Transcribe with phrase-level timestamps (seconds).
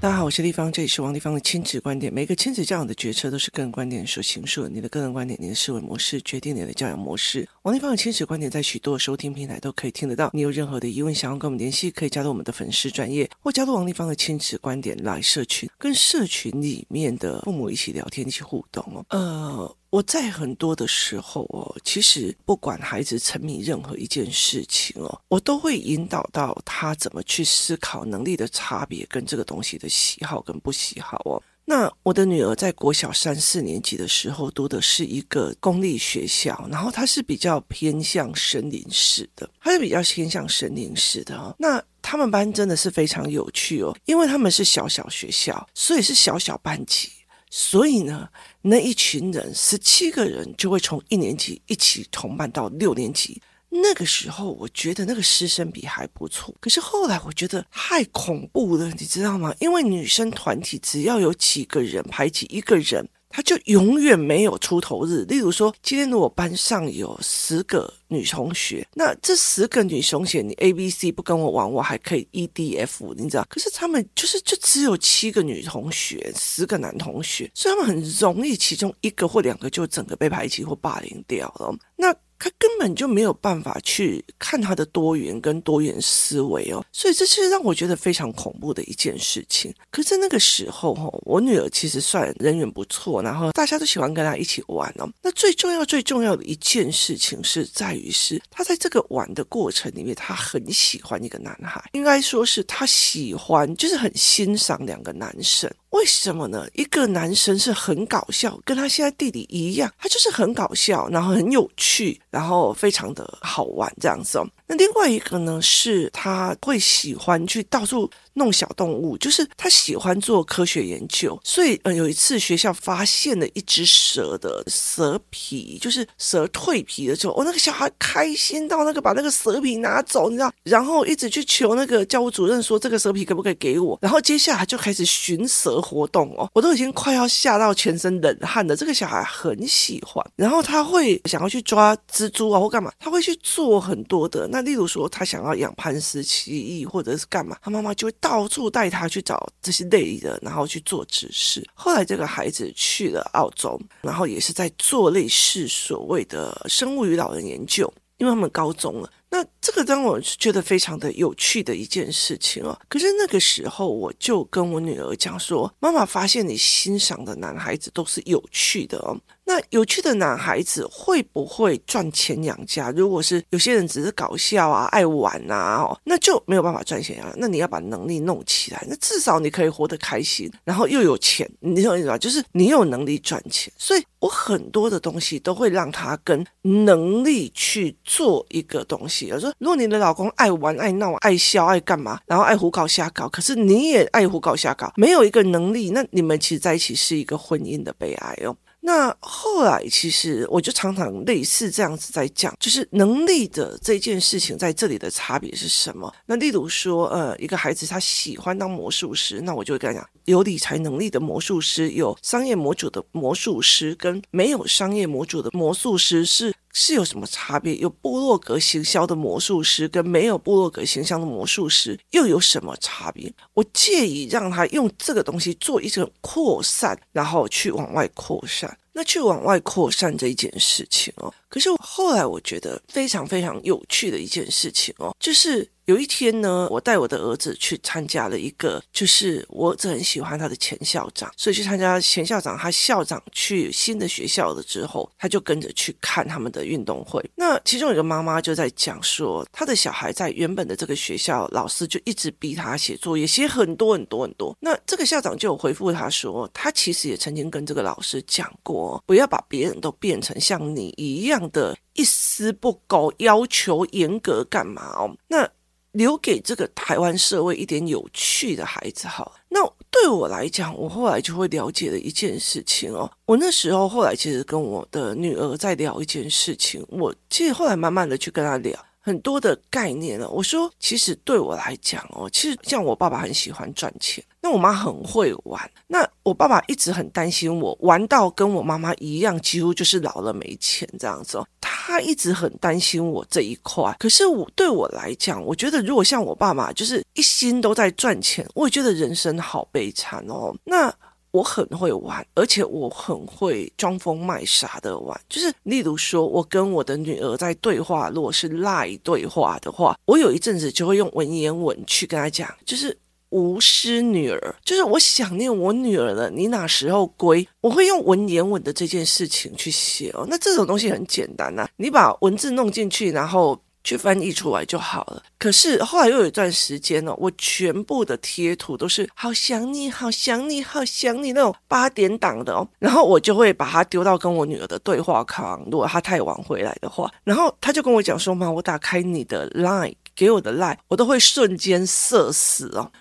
[0.00, 2.10] 大家好，我是丽芳，这里是王丽芳的亲子观点。
[2.10, 7.46] 每个亲子教养的决策都是个人观点所形塑，你的个人观点、你的思维模式决定你的教养模式。
[7.62, 10.30] 王丽芳的亲子观点在许多收听平台都可以听得到。
[10.32, 19.04] 你有任何的疑问想要跟我们联系，可以加入我们的粉丝专业，或加入王丽芳的亲子观点来社群，跟社群里面的父母一起聊天、一起互动哦。
[19.10, 19.76] 呃。
[19.90, 31.42] 我在很多的时候哦，其实不管孩子沉迷任何一件事情哦，我都会引导到他怎么去思考能力的差别跟这个东西的喜好跟不喜好哦。
[31.64, 41.54] 那我的女儿在国小三四年级的时候读的是一个公立学校，然后她是比较偏向森林式的，她是比较偏向森林式的哦。
[41.58, 47.10] 那他们班真的是非常有趣哦，因为他们是小小学校，所以是小小班级。
[47.50, 48.28] 所以呢，
[48.62, 53.42] 那一群人十七个人就会从一年级一起同班到六年级。
[53.68, 56.54] 那个时候，我觉得那个师生比还不错。
[56.60, 59.54] 可是后来，我觉得太恐怖了，你知道吗？
[59.60, 63.08] 因为女生团体只要有几个人排挤一个人。
[63.30, 65.24] 他就永远没有出头日。
[65.24, 73.46] 例如说，今天如果班上有十个女同学，那这十个女同学，你 A、B、C 不跟我玩，我还可以 E、D、F，你知道？
[73.48, 81.74] 可是他们就是就只有七个女同学，十个男同学，所以他们很容易其中一个或两个就整个被排挤或霸凌掉了。
[81.96, 82.14] 那。
[82.40, 89.72] 他根本就没有办法去看他的多元跟多元思维哦，所以这是让我觉得非常恐怖的一件事情。
[89.90, 95.06] 可是那个时候哈，我女儿其实算人缘不错，然后大家都喜欢跟她一起玩哦。
[95.22, 105.70] 那最重要最重要的一件事情是在于是，她在这个玩的过程里面，她很喜欢一个男孩，应该说是她喜欢，就是很欣赏两个男生。
[105.90, 106.66] 为什么呢？
[106.74, 114.46] 一个男生是很搞笑，跟他现在弟弟一样，他就是很搞笑，然后很有趣，然后非常的好玩这样子哦。
[114.66, 121.38] 那另外一个呢，是他会喜欢去到处弄小动物，就是他喜欢做科学研究。
[121.44, 133.98] 所以，呃，有一次学校发现了一只蛇的蛇皮，就是蛇蜕皮的时候，哦，那个小孩开心到那个把那个蛇皮拿走，你知道，然后一直去求那个教务主任说这个蛇皮可不可以给我？
[134.00, 138.76] 然后接下来就开始寻蛇活动哦，我都已经快要吓到全身冷汗了。
[138.76, 144.60] 这个小孩很喜欢，然后他会想要去抓蜘蛛啊或干嘛，他会去做很多的那。
[144.60, 151.66] 例如说，他想要养潘氏奇异，或者是干嘛，他妈妈就会到处带他去找这些类的，然后去做指示。
[151.74, 159.10] 后来这个孩子去了澳洲，然后也是在做类似所谓的生物与老人研究，因为他们高中了。
[159.32, 162.76] 那这个让我觉得非常的有趣的一件事情哦。
[162.88, 169.16] 可是那个时候，我就跟我女儿讲说：“妈妈发现你欣赏的男孩子都是有趣的哦。”
[169.50, 172.92] 那有趣的男孩子会不会赚钱养家？
[172.92, 177.34] 如果是有些人只是搞笑啊、爱玩啊，哦，那就没有办法赚钱啊。
[177.36, 181.50] 那你要把能力弄起来，那至少你可以活得开心，然后又有钱。
[181.58, 182.16] 你懂意思吧？
[182.16, 183.72] 就是你有能力赚钱。
[183.76, 189.32] 所以我很多的东西都会让他跟能力去做一个东西。
[189.32, 198.56] 我说，如果你的老公爱玩、爱闹、爱笑、爱干嘛，然后爱胡搞瞎搞，可是你也爱胡搞瞎搞，没有一个能力，那你们其实在一起是一个婚姻的悲哀哦。
[198.82, 206.12] 那后来，其实我就常常类似这样子在讲，就是能力的这件事情在这里的差别是什么？
[206.24, 217.74] 那例如说，呃，一个孩子他喜欢当魔术师，那我就会跟他讲，有理财能力的魔术师，有商业模组的魔术师，跟没有商业模组的魔术师是是有什么差别？
[217.76, 223.32] 有部落格形象的魔术师跟没有部落格形象的魔术师又有什么差别？
[223.54, 228.76] 我介意让他用这个东西做一种扩散，然后去往外扩散。
[228.92, 235.68] 那去往外扩散这一件事情哦，可是后来我觉得非常非常有趣的一件事情哦，就是。
[235.90, 247.20] 有一天呢，我带我的儿子去参加了一个，就是我儿子很喜欢他的前校长，所以去参加前校长他校长去新的学校了之后，他就跟着去看他们的运动会。
[247.34, 254.56] 那其中有个妈妈就在讲说，他的小孩在原本的这个学校，老师就一直逼他写作业，写很多很多很多。
[254.60, 265.10] 那这个校长就有回复他说，他其实也曾经跟这个老师讲过，不要把别人都变成像你一样的一丝不苟，要求严格干嘛哦？
[265.26, 265.50] 那。
[265.92, 269.34] 留给这个台湾社会一点有趣的孩子好。
[269.48, 269.60] 那
[269.90, 273.10] 对我来讲，我后来就会了解了一件事情哦。
[273.26, 280.28] 我那时候后来其实跟我的女儿在聊一件事情，我其实后来慢慢的去跟她聊很多的概念了。
[280.28, 291.42] 我说，其实对我来讲哦，其实像我爸爸很喜欢赚钱，那我妈很会玩，那我爸爸一直很担心我玩到跟我妈妈一样，几乎就是老了没钱这样子。
[291.60, 293.94] 他一直很担心我这一块。
[293.98, 300.54] 可是我对我来讲，我觉得如果像我爸爸，就是一心都在赚钱，我也觉得人生好悲惨哦。
[300.64, 300.92] 那。
[301.32, 305.20] 我很会玩，而且我很会装疯卖傻的玩。
[305.28, 312.98] 就是例如说，我跟我的女儿在对话，如果是赖对话的话，我有一阵子就会用文言文去跟她讲，就是
[313.30, 317.46] 无师女儿，就是我想念我女儿了，你哪时候归？
[317.60, 320.26] 我会用文言文的这件事情去写哦。
[320.28, 323.60] 那这种东西很简单呐、啊，你把文字弄进去，然后。
[323.82, 325.22] 去翻译出来就好了。
[325.38, 332.68] 可是后来又有一段时间呢，我全部的贴图都是好想你，好想你，好想你那种八点档的哦。
[332.78, 342.92] 然后我就会把它丢到跟我女儿的对话框，如果她太晚回来的话，然后她就跟我讲说：“妈，我打开你的 Line，给我的 Line，我都会瞬间社死哦。”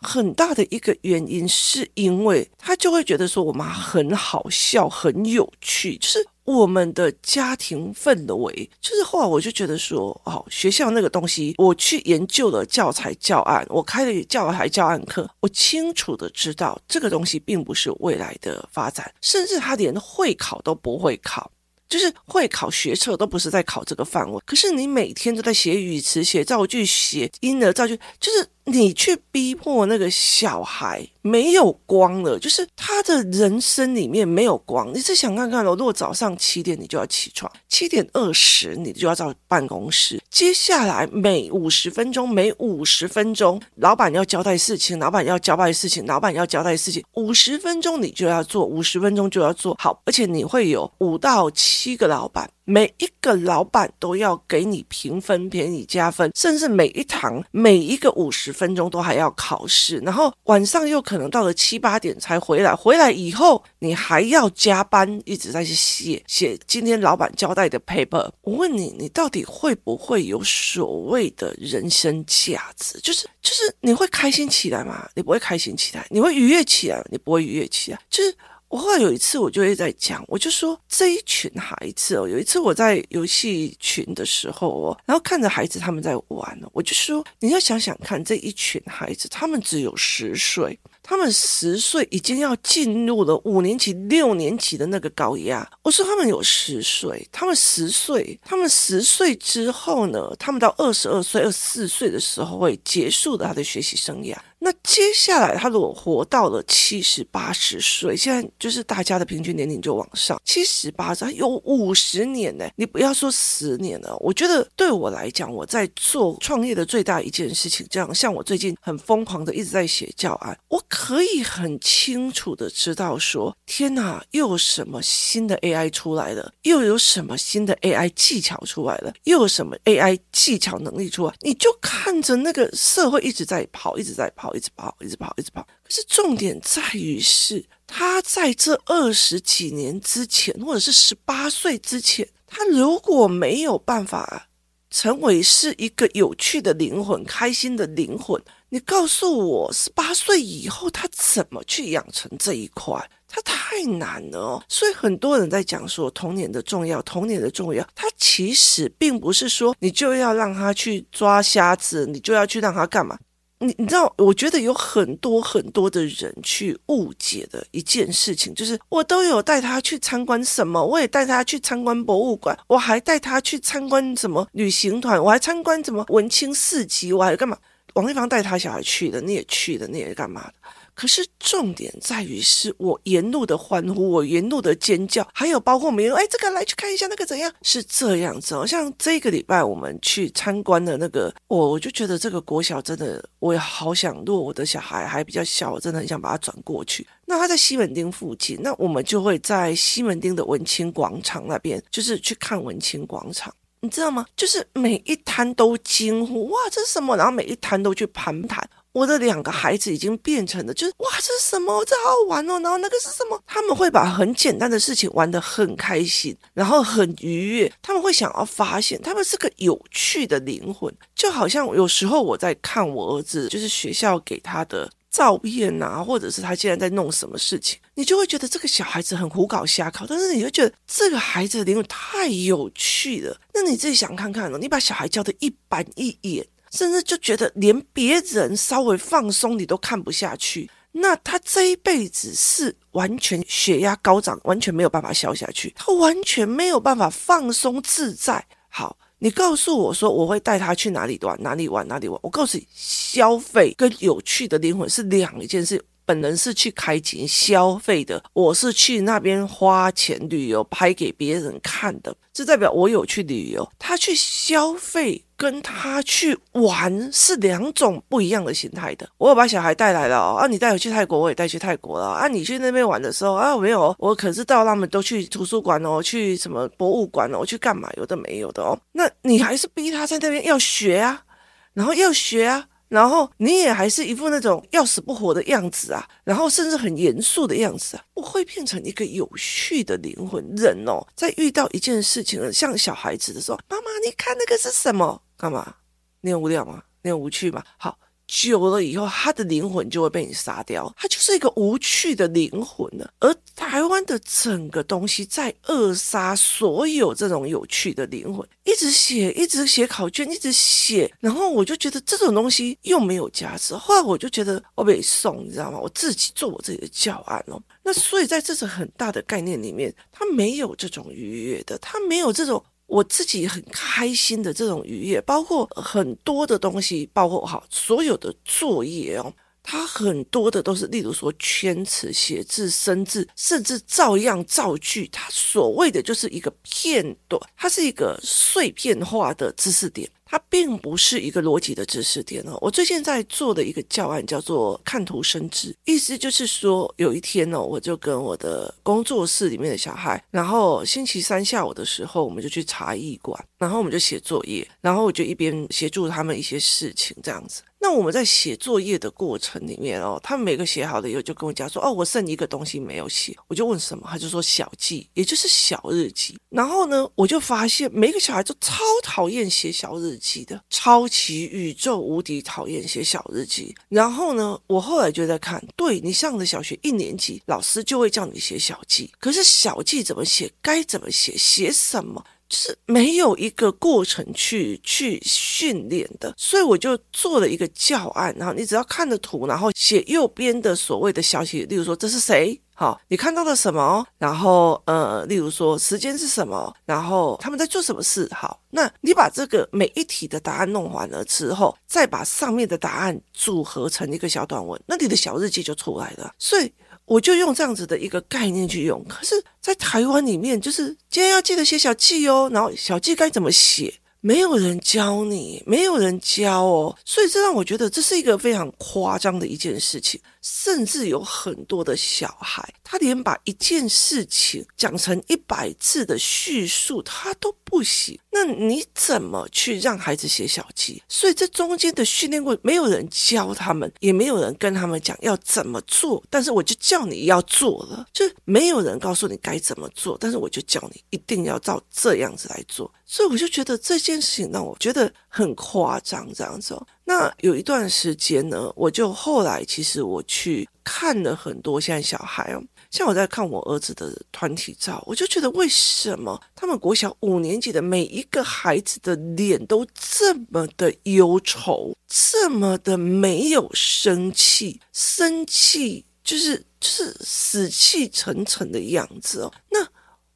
[0.00, 6.26] 很大的一个原因是因为他就会觉得说我妈很好笑，很有趣，就是。
[6.44, 21.48] 我们的家庭氛围，就是后来我就觉得说，哦，学校那个东西，我去研究了教材教案，我开了教材教案课，我清楚的知道这个东西并不是未来的发展，甚至他连会考都不会考。
[21.88, 34.92] 就是会考学测都不是在考这个范围，可是你每天都在写语词、写造句、写婴儿造句，就是你去逼迫那个小孩没有光了，就是他的人生里面没有光。
[34.92, 51.50] 你是想看看哦，如果早上七点你就要起床，七点二十你就要到办公室，接下来每五十分钟，每五十分钟，老板要交代事情，老板要交代事情，老板要交代事情，五十分钟你就要做，五十分钟就要做好，而且你会有五到。
[51.52, 68.30] 七个老板，每一个老板都要给你评分，给你加分，甚至每一堂每一个五十分钟都还要考试，然后晚上又可能到了七八点才回来，回来以后你还要加班，一直在去写写今天老板交代的 paper。
[68.42, 73.00] 我问你，你到底会不会有所谓的人生价值？
[73.00, 75.08] 就是就是你会开心起来吗？
[75.16, 78.32] 你不会开心起来，你会愉悦起来，你不会愉悦起来，就是。
[78.70, 90.78] 我后来有一次，我就会在讲，我就说这一群孩子哦，有一次我在游戏群的时候哦，然后看着孩子他们在玩，我就说你要想想看，这一群孩子他们只有十岁。
[91.10, 95.68] 他们十岁已经要进入了五年级、六年级的那个高压。
[95.82, 100.32] 我说他们有十岁，他们十岁，他们十岁之后呢？
[100.38, 104.36] 他们到二十二岁、二十四岁的时候会结束了他的学习生涯。
[104.62, 112.64] 那接下来他如果活到了七十八十岁，现在就是大家的平均年龄就往上，七十八岁有五十年呢。
[112.76, 120.80] 你不要说十年了，我觉得对我来讲，我在做创业的最大一件事情，这样像我最近很疯狂的一直在写教案，我。
[120.90, 126.52] 可可以很清楚的知道说，天哪，又有什么新的 AI 出来了？
[126.64, 129.10] 又有什么新的 AI 技巧出来了？
[129.24, 131.32] 又有什么 AI 技巧能力出来？
[131.40, 135.62] 你就看着那个社会一直在跑，一直在跑，一直跑，一直跑，一直跑。
[135.82, 144.48] 可是重点在于是，他在这二十几年之前，或者是十八岁之前，他如果没有办法
[144.90, 148.38] 成为是一个有趣的灵魂、开心的灵魂。
[148.72, 152.98] 你告诉我，十八岁以后他怎么去养成这一块？
[153.26, 154.62] 他太难了哦。
[154.68, 157.86] 所以很多人在讲说童年的重要，童年的重要。
[157.94, 163.18] 他其实并不是说你就要让他去抓瞎子，你就要去让他干嘛？
[163.58, 177.58] 你你知道，我觉得有很多很多的人去误解的一件事情，就是我都有带他去参观什么，我也带他去参观博物馆，我还带他去参观什么旅行团，我还参观什么文青市集，我还干嘛？
[177.94, 180.54] 王丽芳带他小孩去的，你也去的，你也干嘛的？
[180.92, 187.50] 可是重点在于是我沿路的欢呼，我沿路的尖叫，还有包括没有哎，这个来去看一下那个怎样？
[187.62, 188.66] 是这样子哦。
[188.66, 197.06] 像这个礼拜我们去参观的那个，我我就觉得这个国小真的，我也好想，如果我的小孩还比较小，我真的很想把他转过去。
[197.24, 203.54] 那他在西门町附近，那我们就会在西门町的文青广场那边，就是去看文青广场。
[203.82, 204.26] 你知道吗？
[204.36, 207.16] 就是每一摊都惊呼哇，这是什么？
[207.16, 208.62] 然后每一摊都去盘谈。
[208.92, 211.82] 我的两个孩子已经变成了，就是哇，这是什么？
[211.86, 212.58] 这好好玩哦。
[212.60, 213.40] 然后那个是什么？
[213.46, 217.72] 他们会把很简单的事情玩得很开心，然后很愉悦。
[217.80, 220.92] 他们会想要发现，他们是个有趣的灵魂。
[221.14, 224.90] 就好像有时候我在看我儿子，就是学校给他的。
[225.10, 233.36] 照片啊，或者是他现在在弄什么事情，你就会觉得这个小孩子很胡搞瞎搞，但是你会觉得这个孩子的灵魂太有趣了。
[233.52, 248.46] 那你自己想看看哦，你把小孩教得一板一眼，甚至就觉得连别人稍微放松你都看不下去，那他这一辈子是完全血压高涨，完全没有办法消下去，他完全没有办法放松自在。
[248.68, 252.18] 好，你告诉我说我会带他去哪里玩，哪里玩，哪里玩？
[252.22, 255.84] 我告诉你，消费跟有趣的灵魂是两件事。
[256.06, 262.12] 本人是去开钱消费的，我是去那边花钱旅游，拍给别人看的。
[262.32, 269.08] 这代表我有去旅游，他去消费跟他去玩是两种不一样的形态的。
[269.16, 272.28] 我有把小孩带来了哦，啊，你带我去泰国，我也带去泰国了啊。
[272.28, 277.88] 你去那边玩的时候啊，没有，我可是到他们都去图书馆哦，去什么博物馆哦，去干嘛？
[277.96, 278.78] 有的没有的哦。
[278.92, 281.24] 那你还是逼他在那边要学啊，
[281.72, 282.66] 然后要学啊。
[282.90, 291.00] 然后你也还是一副那种要死不活的样子啊，然后甚至很严肃的样子啊，不会变成一个有趣的灵魂人哦。
[291.14, 295.22] 在遇到一件事情，像小孩子的时候，妈妈，你看那个是什么？
[295.40, 295.74] 干嘛？
[296.20, 296.82] 你很无聊吗？
[297.02, 297.64] 你很无趣吗？
[297.78, 297.98] 好。
[298.32, 303.12] 久了以后，他的灵魂就会被你杀掉，他就是一个无趣的灵魂了。
[303.18, 313.74] 而台湾的整个东西在扼杀所有这种有趣的灵魂，一直写，一直写考卷，一直写，然后我就觉得这种东西又没有价值。
[313.74, 315.80] 后来我就觉得我被送，你知道吗？
[315.80, 317.60] 我自己做我自己的教案哦。
[317.82, 322.64] 那所以在这种很大的概念里面，他没有这种愉悦的，他没有这种。
[322.90, 329.32] 我自己很开心的这种愉悦，包括很多的东西，包括好所有的作业哦，
[329.70, 340.10] 它很多的都是，例如说圈词、写字、生字，甚至照样造句，它所谓的就是一个片段，它是一个碎片化的知识点。
[340.24, 342.56] 它并不是一个逻辑的知识点哦。
[342.60, 357.62] 我最近在做的一个教案叫做“看图生智”，意思就是说，有一天呢，我就跟我的工作室里面的小孩，然后星期三下午的时候，我们就去茶艺馆，然后我们就写作业，然后我就一边协助他们一些事情，这样子。
[357.82, 366.38] 那我们在写作业的过程里面哦，他们每个写好了以后就跟我讲说：“哦，我剩一个东西没有写。”我就问什么，他就说小记，也就是小日记。
[366.50, 373.74] 然后呢，我就发现每个小孩都超讨厌写小日记的，超级宇宙无敌讨厌写小日记。
[373.88, 380.52] 然后呢，我后来就在看，对，你上了小学一年级，老师就会叫你写小记，可是小记怎么写？
[380.60, 381.34] 该怎么写？
[381.36, 382.22] 写什么？
[382.50, 392.60] 是没有一个过程去去训练的，所以我就做了一个教案，然后你只要看着图，然后写右边的所谓的消息，例如说这是谁？
[392.74, 394.04] 好，你看到了什么？
[394.16, 396.74] 然后呃，例如说时间是什么？
[396.86, 398.28] 然后他们在做什么事？
[398.32, 406.32] 好，那你把这个每一题的答案弄完了之后，再把上面的答案组合成一个小短文，那你的小日记就出来了。
[406.38, 406.72] 所以。
[407.10, 413.92] 我就用这样子的一个概念去用，可是，在台湾里面，就是今天要记得写小记哦，然后小记该怎么写？
[414.20, 420.20] 没有人教你，没有人教哦，所以这让我觉得这是一个非常夸张的一件事情。
[420.42, 428.18] 甚至有很多的小孩，他连把一件事情讲成一百字的叙述，他都不行。
[428.32, 431.02] 那你怎么去让孩子写小记？
[431.08, 436.22] 所以这中间的训练过，没有人教他们，也没有人跟他们讲要怎么做。
[436.30, 442.90] 但是我就叫你要做了，就没有人告诉你该怎么做，但是我就叫你一定要照这样子来做。
[443.04, 446.86] 所以我就觉得这件事情让我觉得很夸张，这样子哦。
[447.04, 469.52] 那有一段时间呢，我就后来其实我去看了很多现在小孩哦，像我在看我儿子的团体照，我就觉得为什么他们国小五年级的每一个孩子的脸都这么的忧愁，这么的没有生气，生气就是就是死气沉沉的样子哦。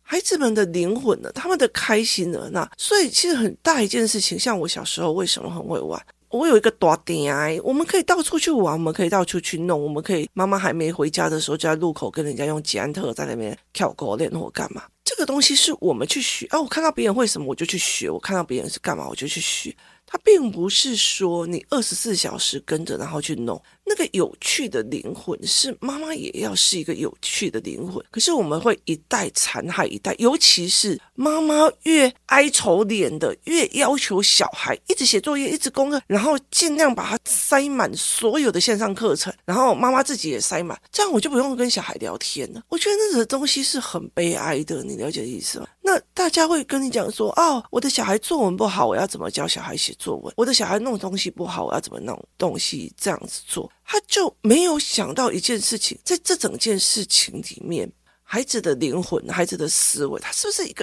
[0.07, 1.33] 孩子们的灵魂呢？
[1.35, 2.49] 他们的开心呢？
[2.53, 6.01] 那所以其实很大一件事情，像我小时候为什么很会玩？
[6.29, 14.83] 我有一个大点哎，我们可以到处去玩，我们可以到处去弄，我们可以妈妈还没回家的时候，就在路口跟人家用捷安特在那边跳狗链或干嘛。
[15.05, 19.75] 这个东西是我们去学啊，我看到别人会什么我就去学，我看到别人是干嘛我就去学。
[20.07, 23.61] 它并不是说你二十四小时跟着然后去弄。
[23.87, 42.63] 那个有趣的灵魂是妈妈也要是一个有趣的灵魂，可是我们会一代残害一代，尤其是妈妈越哀愁脸的，越要求小孩一直写作业，一直功课，然后尽量把它塞满所有的线上课程，然后妈妈自己也塞满，这样我就不用跟小孩聊天了。
[42.71, 45.67] 我觉得那个东西是很悲哀的，你了解意思吗？
[45.87, 50.33] 那大家会跟你讲说，哦，我的小孩作文不好，我要怎么教小孩写作文？
[50.35, 53.71] 我的小孩弄东西不好，我要怎么弄东西这样子做？
[53.85, 60.83] 他就没有想到一件事情，在这整件事情里面，孩子的灵魂、孩子的思维，他是不是一个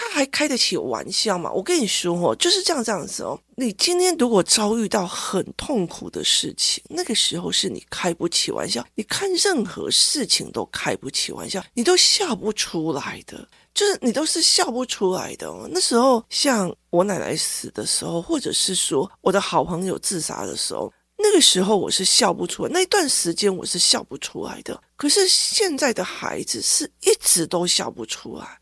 [0.00, 0.10] 他？
[0.10, 1.50] 还开得起玩笑吗？
[1.52, 3.40] 我跟你说哦，就是这样这样子哦。
[3.54, 15.48] 你今天如果遭遇到很痛苦的事情，那个时候是你开不起玩笑，你看任何事情都开不起玩笑，你都笑不出来的，就是你都是笑不出来的。
[15.70, 20.92] 那时候像我奶奶死的时候，或者是说我的好朋友自杀的时候。
[21.22, 24.82] 那个时候我是笑不出来，那一段时间我是笑不出来的。
[24.96, 28.58] 可是现在的孩子是一直都笑不出来。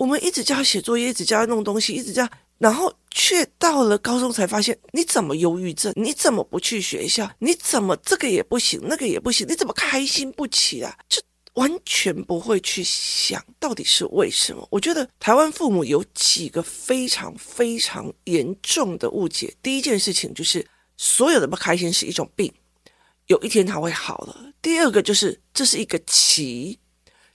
[0.00, 2.26] 我们一直叫他写作业，一直叫他弄东西，一直叫，
[2.56, 5.92] 然后却到了高中才发现，你怎么忧郁症？
[5.94, 7.30] 你怎么不去学校？
[7.40, 9.46] 你怎么这个也不行，那个也不行？
[9.46, 10.96] 你怎么开心不起来？
[11.06, 11.20] 就
[11.52, 14.66] 完全不会去想到底是为什么。
[14.70, 19.54] 我觉得台湾父母有几个非常非常严重的误解。
[19.62, 20.66] 第一件事情就是。
[21.02, 22.52] 所有的不开心是一种病，
[23.28, 24.52] 有一天他会好了。
[24.60, 26.78] 第二个就是这是一个奇，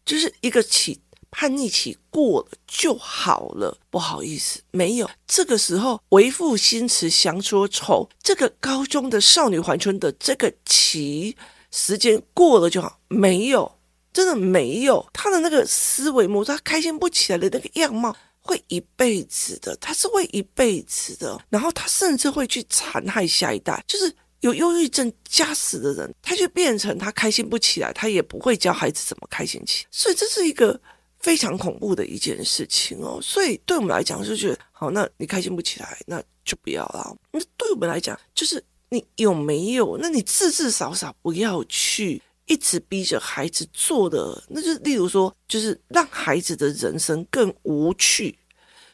[0.06, 1.02] 就是一个期，
[1.38, 3.78] 叛逆期过了就好了。
[3.90, 5.10] 不好意思，没有。
[5.28, 11.36] 这个时候为赋新词强说愁，这个高中的少女怀春的这个期
[11.72, 13.70] 时间过了就好，没有，
[14.14, 15.06] 真的没有。
[15.12, 18.16] 他的那个思维模式，他开心不起来的那个样貌。
[18.40, 23.84] 会一辈子的，他是会一辈子的，然后他甚至会去残害下一代。
[23.88, 29.88] 就是有忧郁症加死的人，他就变成他开心不起来，他也不会教孩子怎么开心起。
[29.90, 30.80] 所以这是一个
[31.26, 33.18] 非常恐怖的一件事情哦。
[33.20, 37.18] 所以对我们来讲，就觉得好，那你开心不起来，那就不要了。
[37.32, 39.98] 那对我们来讲，就是你有没有？
[40.00, 42.22] 那你至至少少不要去。
[42.48, 48.38] 一直逼着孩子做的，那就是例如说，就是让孩子的人生更无趣，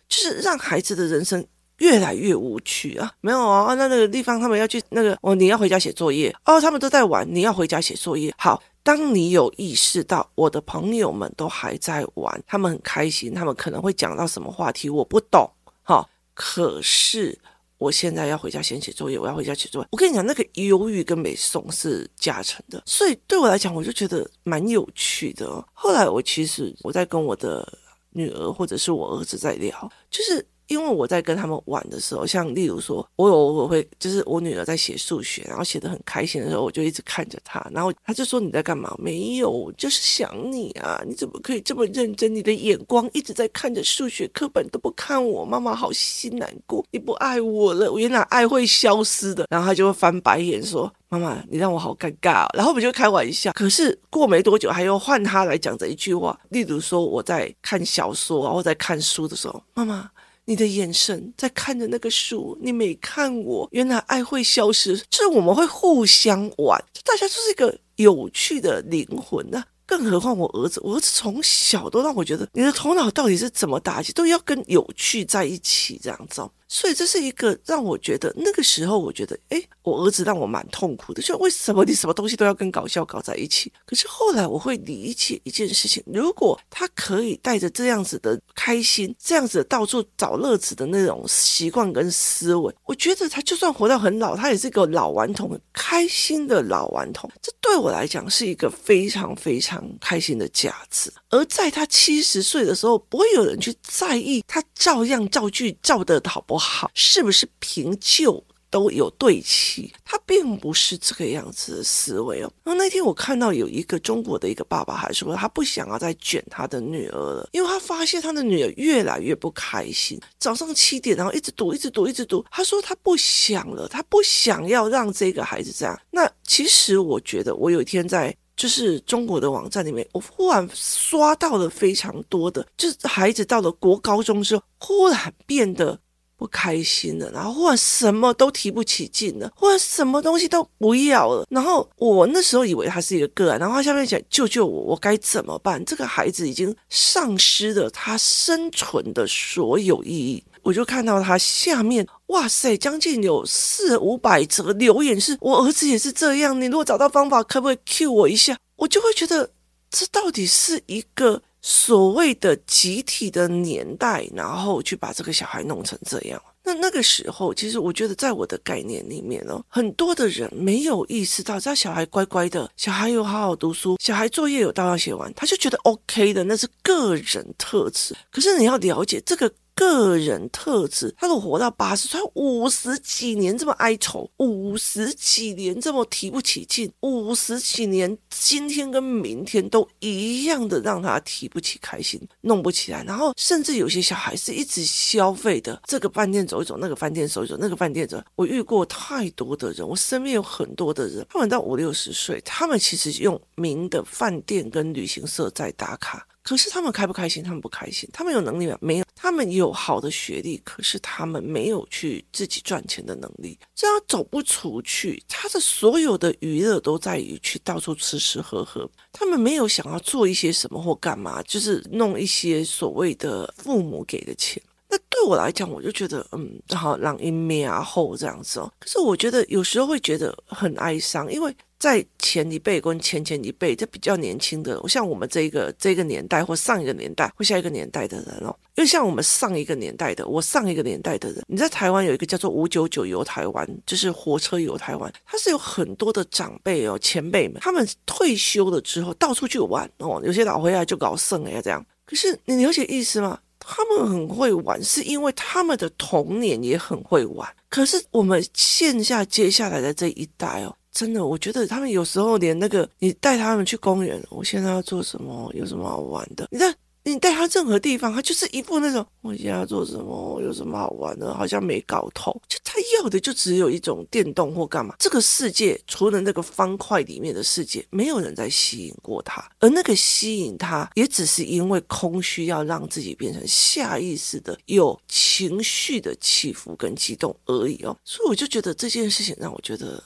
[0.08, 1.46] 就是让孩子的人生
[1.80, 3.12] 越来越无趣啊！
[3.20, 8.34] 没有啊，那那个地方他们要去那个哦，你要回家写作业哦，他们都在玩，你要回家写作业。
[8.38, 15.50] 好，当你有意识到我的朋友们都还在玩，他们很开心，他们可能会讲到什么话题，我不懂，
[15.84, 17.38] 哈，可是。
[17.78, 19.88] 我现在要回家先写作业，我要回家写作业。
[19.92, 25.66] 我跟你讲，那个忧郁跟美颂是加成的，所以对我来讲，我就觉得蛮有趣的。
[25.74, 27.68] 后来我其实我在跟我的
[28.12, 30.46] 女儿或者是我儿子在聊，就是。
[30.68, 38.96] 因为我在跟他们玩的时候，像例如说，我有我会就是我女儿在写数学，然后写得很开心的时候，我就一直看着她，然后她就说，你在干嘛？
[38.98, 41.02] 没有，就是想你啊！
[41.06, 42.34] 你怎么可以这么认真？
[42.34, 47.92] 你的眼光一直在看着数学课本，都不看我，妈妈好心难过，你不爱我了。
[47.92, 53.52] 我原来爱会消失的，然后她就会翻白眼说：“妈妈，你让我好尴尬。”然后我们就开玩笑。
[53.54, 56.40] 可是过没多久，还要换她来讲这一句话。
[56.50, 60.10] 例如说，我在看小说，然后在看书的时候，妈妈。
[60.46, 63.68] 你的眼神在看着那个书，你没看我。
[63.72, 76.42] 原来爱会消失，就是我们会互相玩，大家就是一个有趣的灵魂呐、更何况我儿子，我儿子从小都让我觉得，你的头脑到底是怎么打击，都要跟有趣在一起这样子。
[76.74, 83.70] 所以这是一个让我觉得那个时候，我觉得，诶，我儿子让我蛮痛苦的，就为什么你什么东西都要跟搞笑搞在一起？
[83.86, 97.30] 可是后来我会理解一件事情，如果他可以带着这样子的开心，这样子到处找乐子的那种习惯跟思维，我觉得他就算活到很老，他也是一个老顽童，开心的老顽童。
[97.42, 101.12] 这对我来讲是一个非常非常开心的价值。
[101.32, 106.92] 而在他七十岁的时候，不会有人去在意他照样造句造得好不好。
[106.94, 109.92] 是不是平旧都有对齐？
[110.06, 112.52] 他并不是这个样子的思维哦。
[112.64, 120.20] 然后那天我看到有一个中国的一个爸爸还说，他不想要再卷他的女儿了，因为他发现他的女儿越来越不开心。
[120.40, 122.46] 早上七点，然后一直读，一直读，一直读。
[122.52, 125.98] 他说他不想了，他不想要让这个孩子这样。
[126.10, 136.00] 那其实我觉得，我有一天在就是中国的网站里面，我忽然刷到了非常多的，就是孩子到了国高中之后，忽然变得。
[136.42, 141.46] 不开心了，然后或者什么都提不起劲了，或者什么东西都不要了。
[141.52, 145.86] 然后我那时候以为他是一个个案，然后他下面讲救救我，我该怎么办？
[145.86, 150.44] 这个孩子已经丧失了他生存的所有意义。
[150.64, 156.60] 我就看到他下面，哇塞，将近有四五百则留言是，我儿子也是这样。
[156.60, 158.58] 你如果找到方法，可不可以 cue 我一下？
[158.78, 159.52] 我就会觉得
[159.92, 161.44] 这到底是一个。
[161.62, 178.16] 所谓的集体的年代，然后去把这个小孩弄成这样，那那个时候，其实我觉得，在我的概念里面呢，很多的人没有意识到，只要小孩乖乖的，小孩有好好读书，小孩作业有到要写完，他就觉得 OK 的，那是个人特质。
[178.32, 193.04] 可是你要了解，这个个人特质，他都活到八十岁，五十几年这么哀愁，五十几年这么提不起劲，五十几年今天跟明天都一样的让他提不起开心，弄不起来。
[193.06, 198.24] 然后甚至有些小孩是一直消费的，这个饭店走一走，那个饭店走一走，那个饭店走。
[198.36, 206.28] 我遇过太多的人，我身边有很多的人，他们到五六十岁，他们其实用名的饭店跟旅行社在打卡。
[206.44, 207.44] 可是他们开不开心？
[207.44, 208.10] 他们不开心。
[208.12, 208.78] 他们有能力吗？
[208.82, 209.06] 没有。
[209.16, 215.22] 他们有好的学历，可是他们没有去自己赚钱的能力，这样走不出去。
[215.28, 218.90] 他的所有的娱乐都在于去到处吃吃喝喝。
[219.12, 224.62] 他们没有想要做一些什么或干嘛，就是弄一些所谓的父母给的钱。
[224.92, 228.72] 那对我来讲，我就觉得，嗯，好，让一面啊后这样子哦。
[228.78, 231.56] 可是我觉得有时候会觉得很哀伤，因为。
[231.82, 251.84] 在前一辈跟前前一辈，这比较年轻的，像我们这一个这个年代或上一个年代或下一个年代的人哦，因为像我们上一个年代的，我上一个年代的人，你在台湾有一个叫做五九九游台湾，就是火车游台湾，它是有很多的长辈哦，前辈们，他们退休了之后到处去玩哦，有些老回来就搞剩哎呀这样。
[252.06, 253.40] 可是你了解意思吗？
[253.74, 257.48] 他们很会玩，是因为他们的童年也很会玩。
[257.70, 260.76] 可是我们线下接下来的这一代哦。
[260.92, 265.50] 真的，我觉得他们有时候连那个你带他们去公园，我现在要做什么？
[265.56, 266.50] 有什么好玩的？
[266.52, 270.40] 你看，你带他任何地方，他就是一副那种我现在要做什么？
[270.42, 271.34] 有什么好玩的？
[271.34, 272.32] 好像没搞头。
[272.48, 274.96] 就他要的就只有一种电动或干嘛。
[275.00, 287.98] 这个世界除了那个方块里面的世界，没有人在吸引过他，而那个吸引他，也只是因为空虚，要让自己变成下意识的有情绪的起伏跟激动而已哦。
[288.06, 290.04] 所以我就觉得这件事情让我觉得。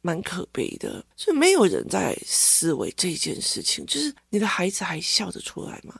[0.00, 5.92] 蛮可悲的，所以没有人在思维这件事情，就是你的孩子还笑得出来吗？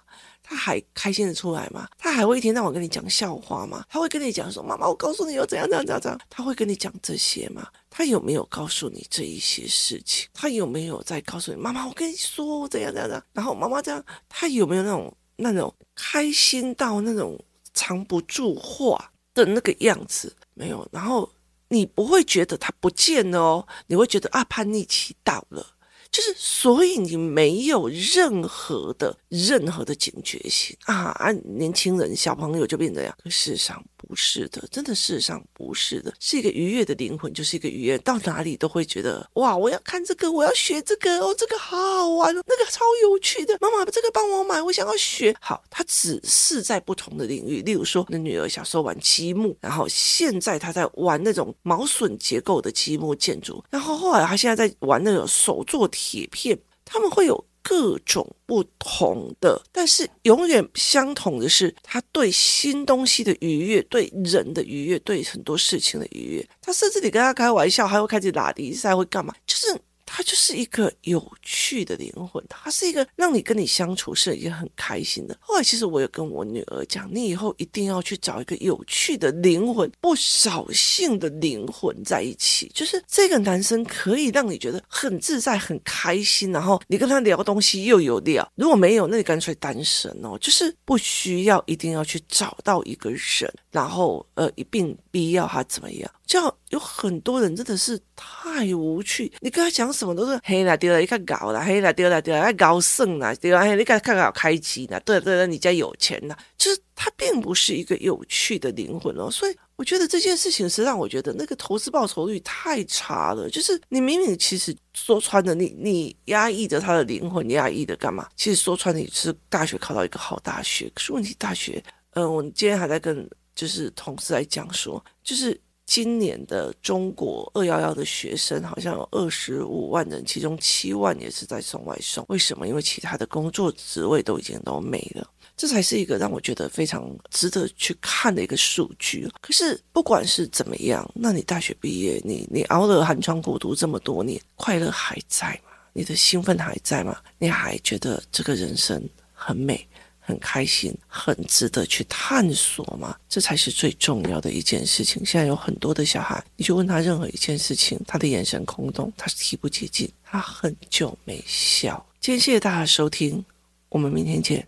[0.48, 1.86] 他还开心的出来吗？
[1.98, 3.84] 他还会一天到晚跟你讲笑话吗？
[3.90, 7.68] 他会跟你讲说：“妈妈，我告诉你，有怎样怎样怎样怎样。”他会跟你讲这些吗？
[7.90, 10.28] 他有没有告诉你这一些事情？
[10.32, 17.38] 他有没有在告诉你：“妈妈，我跟你说，怎样怎样怎样。”然后妈妈这样，他有没有那种那种开心到那种
[17.74, 20.34] 藏不住话的那个样子？
[20.54, 20.88] 没有。
[20.90, 21.30] 然后。
[21.70, 25.66] 你不会觉得他不见了哦，你会觉得啊，叛逆期到了，
[26.10, 33.84] 就是所以你没有任何的任何的警觉性啊啊，年轻人小朋友就变这样，可事实上。
[34.08, 45.36] 不是的，真的事实上不是的，是一个愉悦的灵魂，就是一个愉悦，到哪里都会觉得哇，我要看这个，我要学这个哦，这个好好玩哦，那个超有趣的，妈妈这个帮我买，我想要学。
[45.40, 57.44] 好，他只是在不同的领域，例如说，那女儿小时候玩积木，然后现在她在玩那种毛榫结构的积木建筑，然后后来她现在在玩那种手做铁片，他们会有。
[57.68, 66.48] 各种不同的，但是永远相同的是，他对新东西的愉悦，对人的愉悦，对很多事情的愉悦。
[66.62, 69.34] 他甚至你跟他开玩笑，还会开始打比赛，会干嘛？
[69.46, 69.78] 就是。
[70.10, 75.36] 他就是一个有趣的灵魂，他是一个让你跟你相处是一个很开心的。
[75.38, 88.50] 后来其实我有跟我女儿讲，你以后一定要去找一个有趣的灵魂，不扫兴的灵魂在一起，就是这个男生可以让你觉得很自在、很开心，然后你跟他聊东西又有料。
[88.54, 96.10] 如果没有，那你干脆单身哦，就是不需要一定要去找到一个人，然后呃一并必要他怎么样。
[96.28, 96.38] 就
[96.68, 103.64] 有很多人真的是太无趣，你跟他讲什么都是黑了丢了，一看搞了黑了丢了丢了，高盛了对吧？
[103.74, 109.30] 你看看好开机呢，对对对，你家有钱呢，就是他并不是一个有趣的灵魂哦。
[109.30, 113.48] 所以我觉得这件事情是让我觉得那个投资报酬率太差了。
[113.48, 118.28] 就是你明明其实说穿了，你你压抑着他的灵魂，压抑的干嘛？
[118.36, 125.58] 其实说穿了，你是大学考到一个好大学，可是问题大学，嗯、我今天还在跟就是同事来讲说，就是。
[125.88, 132.22] 今年的中国二幺幺的学生好像有二十五万人，其中七万也是在送外送。
[132.28, 132.68] 为什么？
[132.68, 135.26] 因为其他的工作职位都已经都没了。
[135.56, 139.26] 这才是一个让我觉得非常值得去看的一个数据。
[139.40, 145.70] 可是不管是怎么样，那你大学毕业，你你熬了寒窗苦读这么多年，快乐还在吗？
[145.94, 147.16] 你的兴奋还在吗？
[147.38, 149.88] 你还觉得这个人生很美？
[150.28, 155.24] 很开心，很值得去探索嘛，这才是最重要的一件事情。
[155.24, 162.04] 现在有很多的小孩，你去问他任何一件事情，他的眼神空洞，他提不起劲，他很久没笑。
[162.20, 163.42] 今天谢谢大家收听，
[163.88, 164.66] 我们明天见。